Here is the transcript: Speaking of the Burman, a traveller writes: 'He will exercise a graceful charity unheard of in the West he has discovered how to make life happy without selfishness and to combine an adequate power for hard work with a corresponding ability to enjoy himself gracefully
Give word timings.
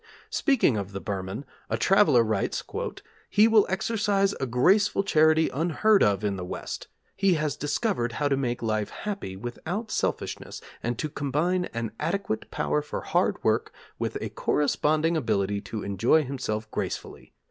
Speaking 0.31 0.77
of 0.77 0.93
the 0.93 0.99
Burman, 0.99 1.45
a 1.69 1.77
traveller 1.77 2.23
writes: 2.23 2.63
'He 3.29 3.47
will 3.47 3.67
exercise 3.69 4.33
a 4.39 4.47
graceful 4.47 5.03
charity 5.03 5.47
unheard 5.49 6.01
of 6.01 6.23
in 6.23 6.37
the 6.37 6.43
West 6.43 6.87
he 7.15 7.35
has 7.35 7.55
discovered 7.55 8.13
how 8.13 8.27
to 8.27 8.35
make 8.35 8.63
life 8.63 8.89
happy 8.89 9.35
without 9.35 9.91
selfishness 9.91 10.59
and 10.81 10.97
to 10.97 11.07
combine 11.07 11.65
an 11.65 11.91
adequate 11.99 12.49
power 12.49 12.81
for 12.81 13.01
hard 13.01 13.43
work 13.43 13.71
with 13.99 14.17
a 14.21 14.29
corresponding 14.29 15.15
ability 15.15 15.61
to 15.61 15.83
enjoy 15.83 16.23
himself 16.23 16.71
gracefully 16.71 17.33